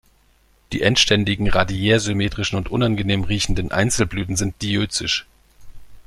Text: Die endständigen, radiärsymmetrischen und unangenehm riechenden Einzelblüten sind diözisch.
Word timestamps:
Die 0.73 0.81
endständigen, 0.81 1.47
radiärsymmetrischen 1.47 2.57
und 2.57 2.71
unangenehm 2.71 3.23
riechenden 3.23 3.71
Einzelblüten 3.71 4.35
sind 4.35 4.59
diözisch. 4.63 5.27